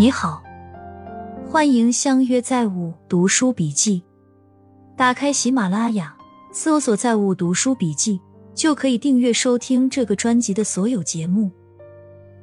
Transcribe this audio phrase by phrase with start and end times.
[0.00, 0.42] 你好，
[1.46, 4.02] 欢迎相约在物读书笔记。
[4.96, 6.16] 打开喜马拉雅，
[6.50, 8.18] 搜索“在物读书笔记”，
[8.56, 11.50] 就可以订阅收听这个专辑的所有节目。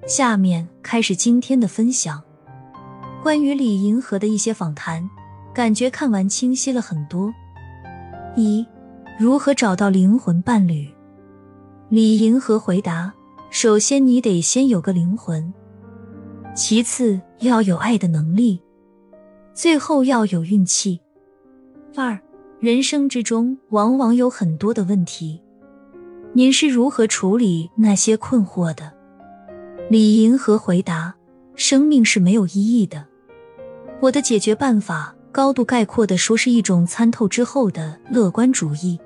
[0.06, 2.22] 下面开始今天的分享，
[3.24, 5.10] 关于李银河的一些访谈，
[5.52, 7.34] 感觉看完清晰了很多。
[8.36, 8.64] 一、
[9.18, 10.88] 如何找到灵魂伴侣？
[11.90, 13.12] 李银河回答：
[13.50, 15.52] 首先，你得先有个灵魂。
[16.58, 18.60] 其次要有爱的能力，
[19.54, 21.00] 最后要有运气。
[21.96, 22.20] 二，
[22.60, 25.40] 人生之中往往有很多的问题，
[26.34, 28.92] 您是如何处理那些困惑的？
[29.92, 31.14] 李银河回答：
[31.54, 33.06] 生命是没有意义的。
[34.02, 39.00] 我的解决办法，高度概括的说，是一种参透之后的乐观主义，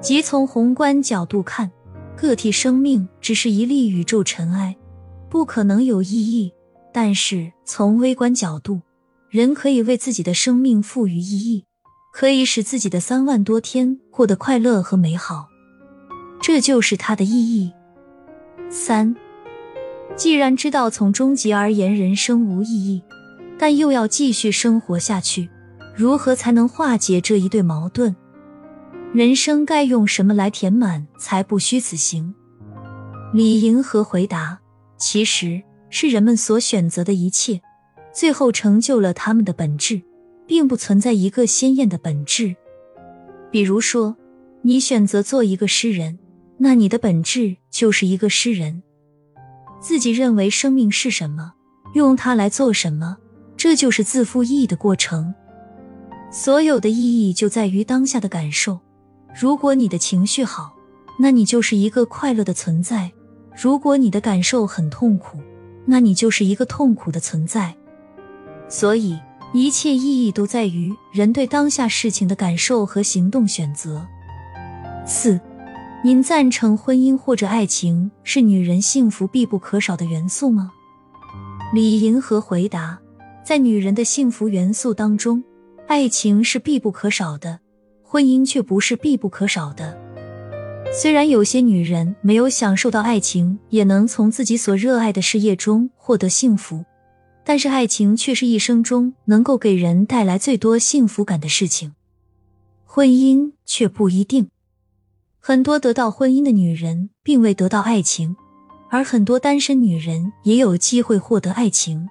[0.00, 1.70] 即从宏观角度看，
[2.16, 4.74] 个体生命只是一粒宇宙尘埃。
[5.30, 6.53] 不可能有意义，
[6.94, 8.80] 但是从微观角度，
[9.28, 11.64] 人可以为自己的生命赋予意义，
[12.12, 15.48] 可以使自己的三万多天过得快乐和美好，
[16.40, 17.72] 这就是它的意义。
[18.70, 19.16] 三，
[20.14, 23.02] 既然知道从终极而言人生无意义，
[23.58, 25.50] 但又要继续生活下去，
[25.96, 28.14] 如何才能化解这一对矛盾？
[29.12, 32.32] 人生该用什么来填满，才不虚此行？
[33.32, 34.60] 李银河回答。
[34.96, 35.60] 其实
[35.96, 37.60] 是人们所选择的一切，
[38.12, 40.02] 最后成就了他们的本质，
[40.44, 42.56] 并不存在一个鲜艳的本质。
[43.52, 44.16] 比如说，
[44.62, 46.18] 你选择做一个诗人，
[46.58, 48.82] 那你的本质就是一个诗人。
[49.80, 51.52] 自己认为生命是什么，
[51.94, 53.18] 用它来做什么，
[53.56, 55.32] 这就是自负意义的过程。
[56.28, 58.80] 所有的意义就在于当下的感受。
[59.40, 60.74] 如果你的情绪好，
[61.20, 63.12] 那你就是一个快乐的存在。
[63.56, 65.38] 如果你的感受很痛苦，
[65.86, 67.74] 那你就是一个痛苦的存在。
[68.68, 69.18] 所以，
[69.52, 74.06] 一切意义都在于人对当下事情的感受和行动选择。
[75.06, 75.40] 四，
[76.02, 80.72] 您赞成婚姻或者爱情是女人幸福必不可少的元素吗？
[81.72, 82.98] 李银河回答：
[83.44, 85.44] 在女人的幸福元素当中，
[85.86, 87.60] 爱情是必不可少的，
[88.02, 89.98] 婚姻却不是必不可少的。
[90.92, 96.84] 虽然有些女人没有享受到爱情，也能从自己所热爱的事业中获得幸福，
[97.44, 101.94] 但是爱情却是一生中能够给人带来最多幸福感的事情。
[102.84, 104.48] 婚姻却不一定，
[105.40, 108.36] 很多得到婚姻的女人并未得到爱情，
[108.88, 112.08] 而很多单身女人也有机会获得爱情。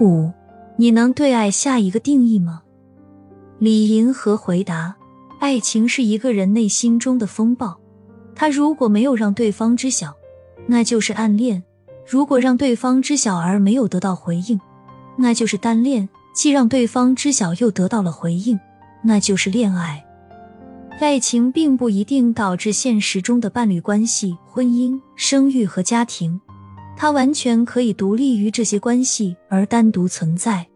[0.00, 0.32] 五，
[0.76, 2.62] 你能对爱下一个定义吗？
[3.60, 4.96] 李银河回答。
[5.38, 7.78] 爱情是一个人内心中的风暴，
[8.34, 10.14] 他如果没有让对方知晓，
[10.66, 11.62] 那就是暗恋；
[12.06, 14.58] 如果让对方知晓而没有得到回应，
[15.16, 18.58] 那就是单恋；既让对方知晓又得到了回应，
[19.04, 20.02] 那就是恋爱。
[20.98, 26.40] 爱情并不一定导致现实中的伴侣关系、婚姻、生育和家庭，
[26.96, 30.66] 它完全可以独立于这些关系而单独存在。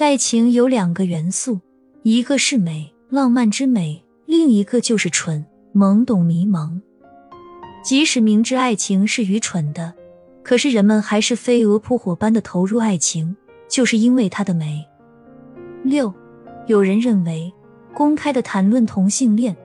[0.00, 1.60] 爱情有两个元素，
[2.02, 2.92] 一个是美。
[3.10, 5.44] 浪漫之美，另一个就是蠢、
[5.74, 6.80] 懵懂、迷茫。
[7.82, 9.92] 即使明知爱情是愚蠢的，
[10.44, 13.36] 可是人们还是飞蛾扑火般的投入爱情，
[13.68, 14.86] 就是因为它的美。
[15.82, 16.14] 六，
[16.68, 17.52] 有人认为，
[17.92, 19.56] 公开的谈论同性恋，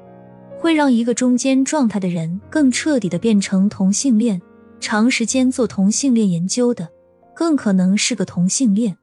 [0.59, 4.41] 会让一个中间状态的人更彻底的变成同性恋。
[4.79, 6.89] 长时间做同性恋研究的，
[7.35, 8.97] 更可能是个同性恋。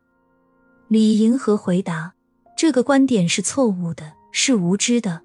[0.88, 2.14] 李银河回答：
[2.56, 4.14] 这个观点是错误的。
[4.32, 5.20] 是无知的，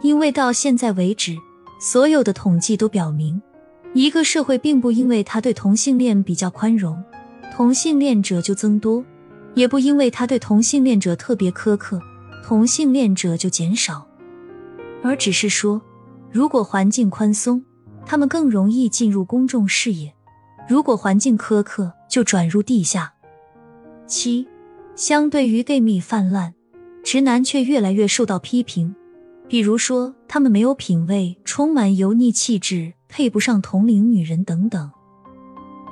[0.00, 1.36] 因为到现在为止，
[1.80, 3.42] 所有的统计都表明，
[3.92, 7.02] 一个社会并不因为他对同性恋比较宽容，
[7.52, 9.04] 同性恋者就增多；
[9.54, 12.00] 也不因为他对同性恋者特别苛刻，
[12.44, 14.06] 同性恋者就减少。
[15.02, 15.82] 而只是说，
[16.30, 17.62] 如果环境宽松，
[18.06, 20.12] 他们更容易进入公众视野；
[20.68, 23.12] 如果环境苛刻，就转入地下。
[24.06, 24.46] 七，
[24.94, 26.54] 相对于 gay 蜜泛滥。
[27.04, 28.92] 直男却越来越受到批评，
[29.46, 34.90] 比如说他们没有品味，充满油腻气质，配不上同龄女人等等。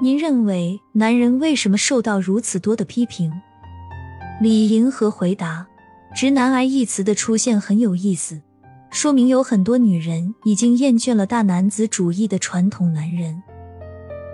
[0.00, 3.30] 您认为男人为什么受到如此多的批评？
[4.40, 5.66] 李银河回答
[6.16, 8.40] ：“直男癌一词的出现很有意思，
[8.90, 13.42] 说明有很多女人已经厌倦了大男子主义的传统男人，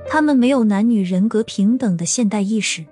[0.09, 2.87] 他们没有男女人格平等的现代意识，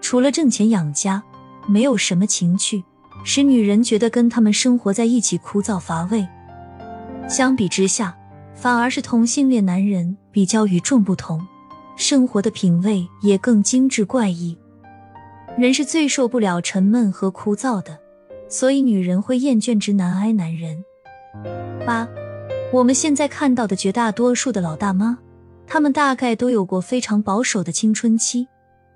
[0.00, 1.22] 除了挣钱养家，
[1.66, 2.84] 没有什么情趣。”
[3.24, 6.26] 使女人觉得跟他们生活在一起枯燥乏味。
[7.28, 8.16] 相比之下，
[8.54, 11.40] 反而是同性恋男人比较与众不同，
[11.96, 14.56] 生活的品味也更精致怪异。
[15.56, 17.98] 人是最受不了沉闷和枯燥的，
[18.48, 20.84] 所以女人会厌倦直男癌男人。
[21.86, 22.08] 八，
[22.72, 25.18] 我们现在看到的绝大多数的老大妈，
[25.66, 28.48] 她们大概都有过非常保守的青春期，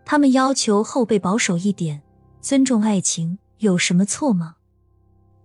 [0.04, 2.02] 她们要求后辈保守一点，
[2.40, 4.56] 尊重爱情，有什么错吗？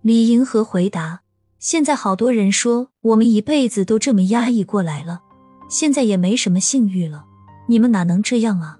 [0.01, 1.21] 李银河回答：
[1.59, 5.21] 现在好多人说我们一辈子都这么压抑过来了，
[5.69, 7.25] 现在也没什么性欲了，
[7.67, 8.77] 你们哪能这样啊？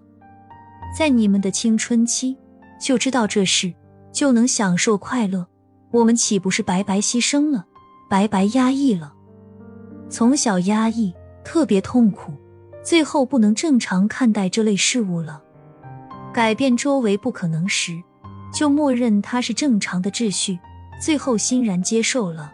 [0.98, 2.38] 在你们的青春期
[2.80, 3.74] 就知道这事，
[4.12, 5.48] 就能享受快乐。
[5.92, 7.66] 我们岂不是白白牺牲了，
[8.10, 9.14] 白白压抑了？
[10.10, 11.14] 从小压抑，
[11.46, 12.34] 特别痛苦，
[12.84, 15.42] 最后不能正常看待这类事物了。
[16.34, 18.02] 改变周围不可能时，
[18.54, 20.60] 就默认它是正常的秩序，
[21.02, 22.54] 最后欣然接受了。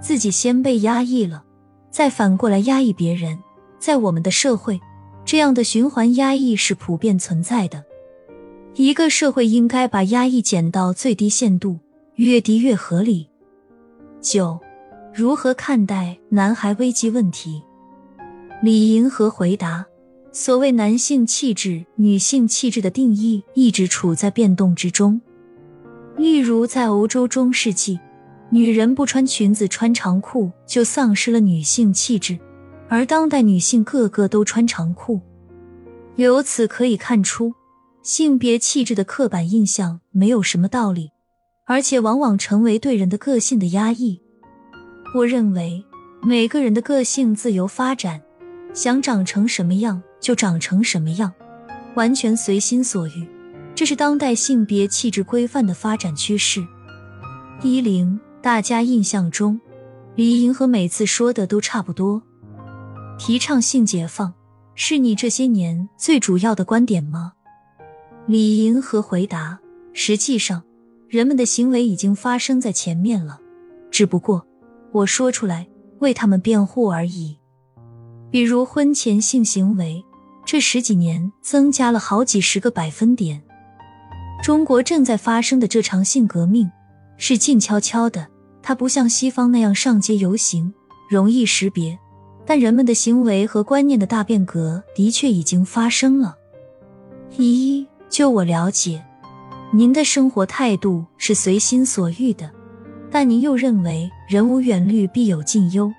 [0.00, 1.44] 自己先被压抑了，
[1.90, 3.38] 再反过来压抑别人，
[3.78, 4.80] 在我们的社会。
[5.24, 7.82] 这样的循环压抑是普遍存在的。
[8.74, 11.78] 一个社会应该把压抑减到最低限度，
[12.16, 13.30] 越低越合理。
[14.20, 14.60] 九，
[15.14, 17.62] 如何看待男孩危机问题？
[18.62, 19.86] 李银河回答：
[20.36, 25.20] 所谓男性气质、女性气质的定义一直处在变动之中。
[26.16, 28.00] 例如，在欧洲中世纪，
[28.50, 32.36] 女人不穿裙子、穿长裤就丧失了女性气质。
[32.88, 35.20] 而当代女性个个都穿长裤，
[36.16, 37.54] 由此可以看出，
[38.02, 41.12] 性别气质的刻板印象没有什么道理，
[41.64, 44.20] 而且往往成为对人的个性的压抑。
[45.14, 45.84] 我认为
[46.24, 48.20] 每个人的个性自由发展，
[48.72, 51.30] 想长成什么样就长成什么样，
[51.96, 53.28] 完全随心所欲，
[53.74, 56.66] 这是当代性别气质规范的发展趋势。
[57.62, 59.60] 一零，大家印象中，
[60.14, 62.22] 李银河每次说的都差不多。
[63.18, 64.32] 提倡性解放
[64.74, 67.34] 是你这些年最主要的观点吗？
[68.26, 69.58] 李银河回答：
[69.92, 70.62] 实际上，
[71.06, 73.38] 人们的行为已经发生在前面了，
[73.90, 74.46] 只不过
[74.90, 75.68] 我说出来
[75.98, 77.38] 为他们辩护而已。
[78.30, 80.02] 比如婚前性行为，
[80.44, 83.42] 这十几年增加了好几十个百分点。
[84.42, 86.70] 中国正在发生的这场性革命
[87.16, 88.28] 是静悄悄的，
[88.62, 90.74] 它不像西方那样上街游行，
[91.08, 91.98] 容易识别。
[92.46, 96.36] 但人们的行为和观念的大变革的确已经发生了。
[97.38, 99.02] 一，就我了解，
[99.72, 102.50] 您的生活态度是随心所欲的，
[103.10, 105.90] 但您又认为人无远虑必有近忧，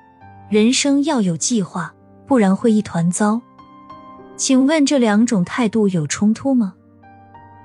[0.51, 1.91] 人生要有计划，
[2.27, 3.41] 不然会一团糟。
[4.37, 6.75] 请问这两种态度有冲突吗？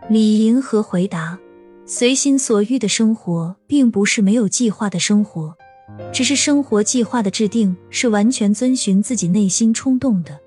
[0.09, 1.39] 李银河回答：
[1.85, 5.57] 随心所欲的生活，并不是没有计划的生活。
[6.13, 10.39] 只是生活计划的制定是完全遵循自己内心冲动的，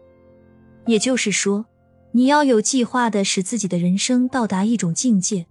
[0.85, 1.65] 也就是说，
[2.13, 5.47] 你要有计划的使自己的人生到达一种境界，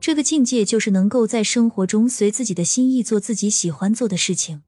[0.00, 4.62] 这个境界就是能够在生活中随自己的心意做自己喜欢做的事情。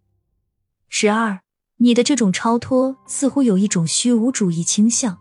[0.89, 1.41] 十二，
[1.79, 5.19] 你的这种超脱似乎有一种虚无主义倾向。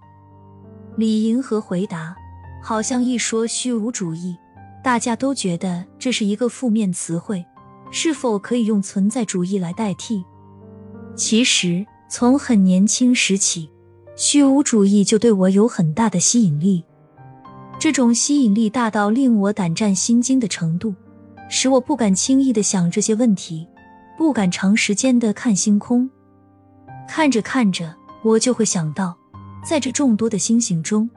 [0.99, 2.13] 李银河回答：
[2.61, 4.35] 好像一说虚无主义，
[4.83, 7.45] 大家都觉得这是一个负面词汇。
[7.89, 10.25] 是否可以用存在主义来代替？
[11.15, 13.71] 其实从很年轻时起，
[14.17, 16.83] 虚无主义就对我有很大的吸引力。
[17.79, 20.93] 这种吸引力大到令我胆战心惊的程度，
[21.49, 23.65] 使我不敢轻易的想这些问题，
[24.17, 26.09] 不敢长时间的看星空。
[27.07, 29.17] 看着看着，我就会想到，
[29.63, 31.09] 在这众多的星星中，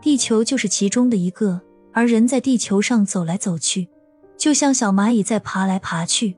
[0.00, 1.60] 地球就是其中的一个，
[1.92, 3.88] 而人在地球上走来走去。
[4.36, 6.36] 就像小蚂蚁在爬来爬去，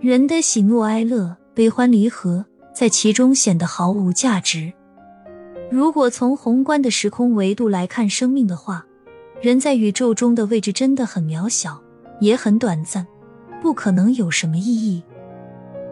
[0.00, 2.44] 人的喜怒哀乐、悲欢离合，
[2.74, 4.72] 在其中显得毫无价值。
[5.70, 8.84] 如果从宏观的时空维度来看生命的话，
[9.40, 11.80] 人在宇宙中的位置真的很渺小，
[12.20, 13.06] 也很短暂，
[13.62, 15.02] 不可能有什么意义。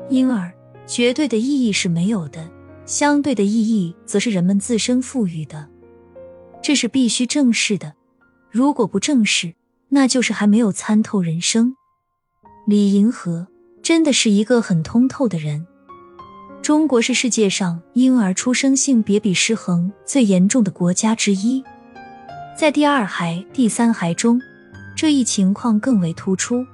[0.08, 0.52] 因而，
[0.84, 2.50] 绝对的意义是没有的，
[2.86, 5.68] 相对的意义则是人们自身赋予的，
[6.62, 7.94] 这是必须正视的。
[8.50, 9.54] 如果不正视，
[9.88, 11.76] 那就是还没有参透人生。
[12.66, 13.46] 李银河
[13.82, 15.66] 真的是一个很通透的人。
[16.62, 21.62] 中国是世界上婴儿出生性别比失衡最严重的国家之一，
[22.56, 24.40] 在第二孩、第三孩中，
[24.96, 26.64] 这一情况更为突出。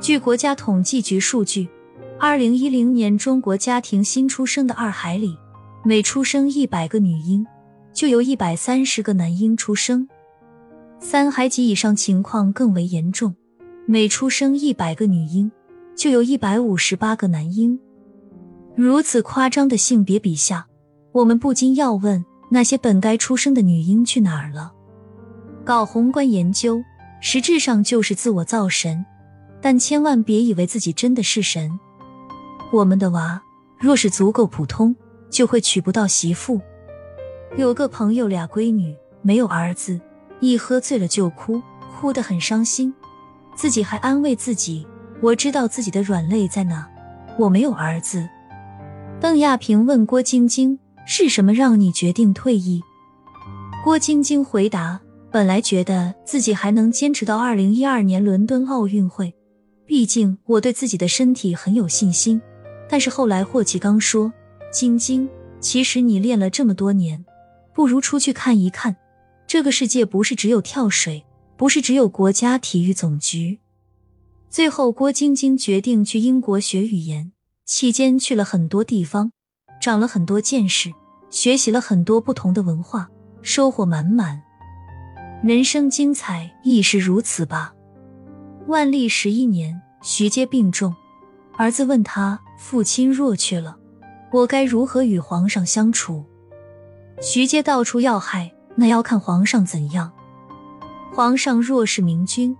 [0.00, 1.68] 据国家统计局数据，
[2.20, 5.38] 二零一零年中国家庭新出生的二孩里，
[5.84, 7.46] 每出生一百个女婴，
[7.92, 10.08] 就有一百三十个男婴出生。
[10.98, 13.32] 三孩及以上情况更为严重，
[13.86, 15.48] 每出生一百个女婴，
[15.94, 17.78] 就有一百五十八个男婴。
[18.74, 20.66] 如此夸张的性别比下，
[21.12, 24.72] 我们不禁要问：那些本该出生的女婴去哪儿了？
[25.64, 26.82] 搞宏观研究，
[27.20, 29.06] 实质上就是自我造神，
[29.62, 31.78] 但千万别以为自己真的是神。
[32.70, 33.40] 我们的娃
[33.78, 34.94] 若是足够普通，
[35.30, 36.60] 就会娶不到媳妇。
[37.56, 40.00] 有个朋友俩闺女没有儿子，
[40.40, 41.62] 一喝醉了就哭，
[41.98, 42.92] 哭得很伤心，
[43.56, 44.86] 自己还安慰自己
[45.22, 46.88] ：“我知道自己的软肋在哪，
[47.38, 48.28] 我没有儿子。”
[49.20, 52.82] 邓亚萍问郭晶晶：“是什么让你决定退役？”
[53.84, 55.00] 郭晶晶回答。
[55.30, 59.34] 本来觉得自己还能坚持到二零一二年伦敦奥运会，
[59.84, 62.40] 毕竟我对自己的身体很有信心。
[62.88, 64.32] 但是后来霍启刚说
[64.72, 65.28] ：“晶晶，
[65.60, 67.24] 其实你练了这么多年，
[67.74, 68.96] 不如出去看一看。
[69.46, 71.24] 这个世界不是只有跳水，
[71.56, 73.58] 不是只有国家体育总局。”
[74.50, 77.32] 最后，郭晶晶决定去英国学语言，
[77.66, 79.32] 期间去了很多地方，
[79.78, 80.90] 长了很多见识，
[81.28, 83.10] 学习了很多不同的文化，
[83.42, 84.40] 收获满满。
[85.44, 87.74] 人生精彩亦是如此吧。
[88.66, 90.96] 万历十一年，徐阶病重，
[91.58, 93.76] 儿子问他：“父亲若去了，
[94.30, 96.24] 我该如何与皇上相处？”
[97.20, 100.12] 徐阶道出要害：“那要看皇上怎样。
[101.12, 102.56] 皇上若是明君，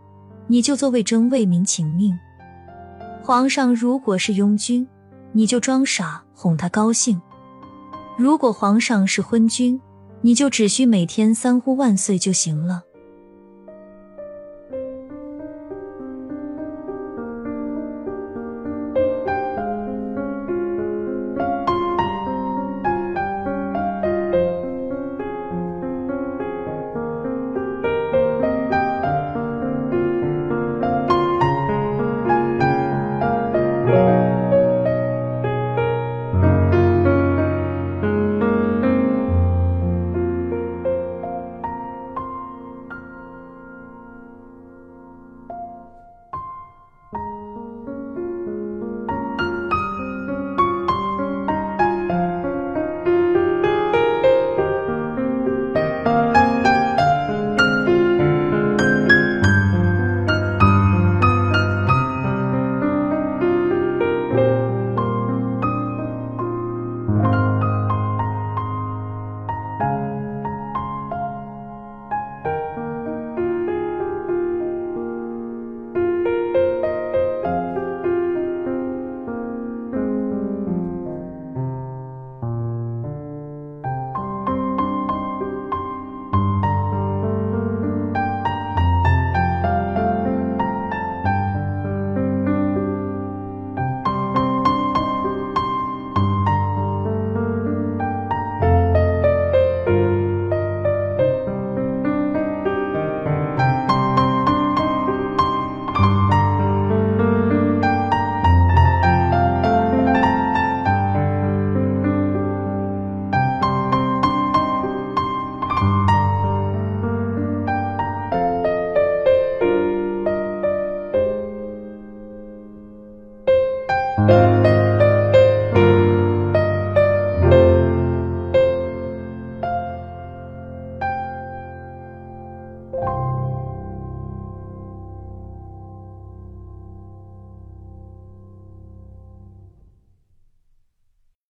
[0.49, 2.13] 你就做魏征为民请命；
[3.23, 4.85] 皇上如果是庸君，
[5.31, 7.21] 你就装傻哄他高兴；
[8.19, 9.81] 如果皇上是昏君，
[10.23, 12.83] 你就只需每天三呼万岁就行了。